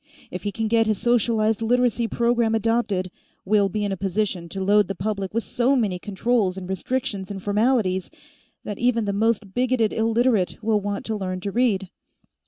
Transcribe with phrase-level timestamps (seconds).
[0.31, 3.11] If he can get his socialized Literacy program adopted,
[3.45, 7.29] we'll be in a position to load the public with so many controls and restrictions
[7.29, 8.09] and formalities
[8.63, 11.89] that even the most bigoted Illiterate will want to learn to read.